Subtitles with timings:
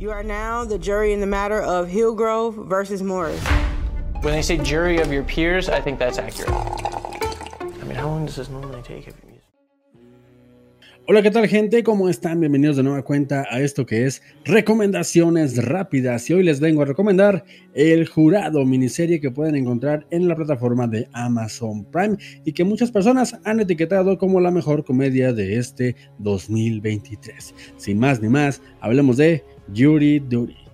[0.00, 3.38] You are now the jury in the matter of Hillgrove versus Morris.
[4.22, 6.48] When they say jury of your peers, I think that's accurate.
[6.48, 9.06] I mean, how long does this normally take?
[9.06, 9.30] If you
[11.10, 11.82] Hola, ¿qué tal gente?
[11.82, 12.38] ¿Cómo están?
[12.38, 16.30] Bienvenidos de nueva cuenta a esto que es Recomendaciones Rápidas.
[16.30, 17.44] Y hoy les vengo a recomendar
[17.74, 22.92] El Jurado, miniserie que pueden encontrar en la plataforma de Amazon Prime y que muchas
[22.92, 27.56] personas han etiquetado como la mejor comedia de este 2023.
[27.76, 29.42] Sin más ni más, hablemos de
[29.72, 30.69] Jury Duty.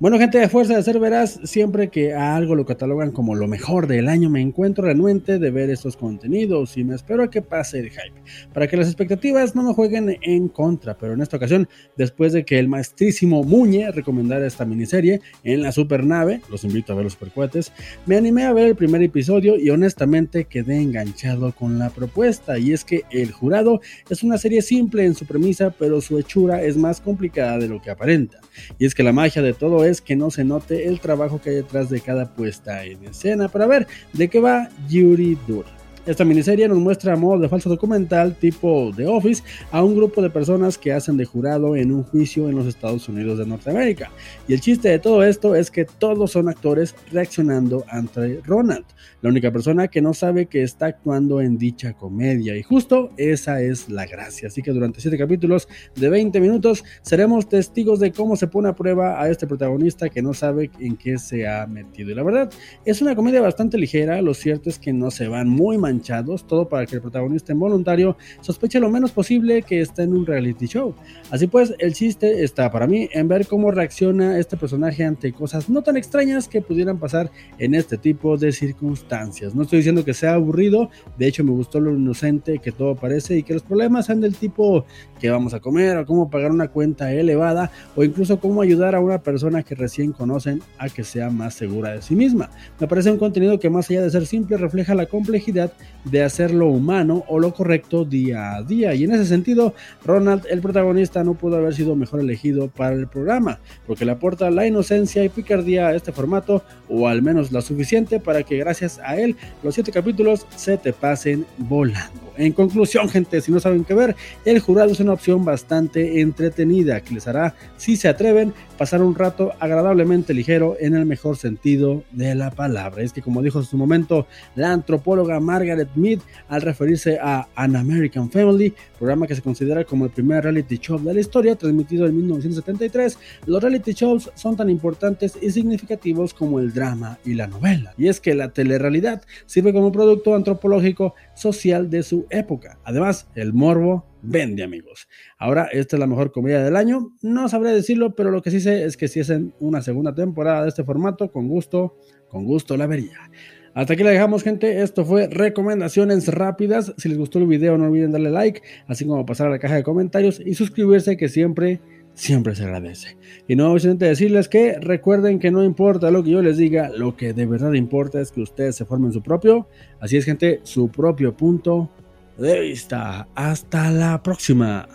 [0.00, 3.48] Bueno, gente de Fuerza de Ser Veraz, siempre que a algo lo catalogan como lo
[3.48, 7.42] mejor del año, me encuentro renuente de ver estos contenidos y me espero a que
[7.42, 8.22] pase el hype,
[8.54, 12.44] para que las expectativas no me jueguen en contra, pero en esta ocasión, después de
[12.44, 17.14] que el maestrísimo Muñe recomendara esta miniserie en la supernave, los invito a ver los
[17.14, 17.72] supercuates,
[18.06, 22.72] me animé a ver el primer episodio y honestamente quedé enganchado con la propuesta, y
[22.72, 26.76] es que El Jurado es una serie simple en su premisa, pero su hechura es
[26.76, 28.38] más complicada de lo que aparenta,
[28.78, 31.56] y es que la magia de todo que no se note el trabajo que hay
[31.56, 33.48] detrás de cada puesta en escena.
[33.48, 35.77] Para ver de qué va Yuri Dur.
[36.08, 40.22] Esta miniserie nos muestra a modo de falso documental tipo The Office a un grupo
[40.22, 44.10] de personas que hacen de jurado en un juicio en los Estados Unidos de Norteamérica.
[44.48, 48.86] Y el chiste de todo esto es que todos son actores reaccionando ante Ronald,
[49.20, 52.56] la única persona que no sabe que está actuando en dicha comedia.
[52.56, 54.48] Y justo esa es la gracia.
[54.48, 58.74] Así que durante 7 capítulos de 20 minutos seremos testigos de cómo se pone a
[58.74, 62.12] prueba a este protagonista que no sabe en qué se ha metido.
[62.12, 62.50] Y la verdad,
[62.86, 64.22] es una comedia bastante ligera.
[64.22, 65.97] Lo cierto es que no se van muy manchados
[66.46, 70.66] todo para que el protagonista involuntario sospeche lo menos posible que está en un reality
[70.66, 70.94] show.
[71.30, 75.68] Así pues, el chiste está para mí en ver cómo reacciona este personaje ante cosas
[75.68, 79.54] no tan extrañas que pudieran pasar en este tipo de circunstancias.
[79.54, 83.36] No estoy diciendo que sea aburrido, de hecho me gustó lo inocente que todo parece
[83.36, 84.84] y que los problemas sean del tipo
[85.20, 89.00] que vamos a comer o cómo pagar una cuenta elevada o incluso cómo ayudar a
[89.00, 92.50] una persona que recién conocen a que sea más segura de sí misma.
[92.80, 95.72] Me parece un contenido que más allá de ser simple refleja la complejidad
[96.04, 98.94] de hacer lo humano o lo correcto día a día.
[98.94, 103.06] Y en ese sentido, Ronald, el protagonista, no pudo haber sido mejor elegido para el
[103.06, 107.62] programa, porque le aporta la inocencia y picardía a este formato, o al menos la
[107.62, 112.27] suficiente para que gracias a él los siete capítulos se te pasen volando.
[112.38, 117.00] En conclusión, gente, si no saben qué ver, el jurado es una opción bastante entretenida
[117.00, 122.04] que les hará, si se atreven, pasar un rato agradablemente ligero en el mejor sentido
[122.12, 123.02] de la palabra.
[123.02, 127.74] Es que como dijo en su momento la antropóloga Margaret Mead al referirse a An
[127.74, 132.06] American Family, programa que se considera como el primer reality show de la historia, transmitido
[132.06, 137.48] en 1973, los reality shows son tan importantes y significativos como el drama y la
[137.48, 137.94] novela.
[137.98, 142.78] Y es que la telerrealidad sirve como producto antropológico social de su época.
[142.84, 145.08] Además, el morbo vende amigos.
[145.38, 147.12] Ahora, esta es la mejor comedia del año.
[147.22, 150.62] No sabré decirlo, pero lo que sí sé es que si hacen una segunda temporada
[150.62, 151.96] de este formato, con gusto,
[152.28, 153.30] con gusto la vería.
[153.74, 154.82] Hasta aquí la dejamos, gente.
[154.82, 156.92] Esto fue recomendaciones rápidas.
[156.96, 159.76] Si les gustó el video, no olviden darle like, así como pasar a la caja
[159.76, 161.80] de comentarios y suscribirse, que siempre,
[162.14, 163.16] siempre se agradece.
[163.46, 167.16] Y no solamente decirles que recuerden que no importa lo que yo les diga, lo
[167.16, 169.68] que de verdad importa es que ustedes se formen su propio,
[170.00, 171.88] así es, gente, su propio punto
[172.38, 173.28] de vista.
[173.34, 174.88] Hasta la próxima.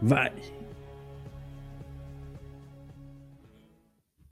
[0.00, 0.63] Bye.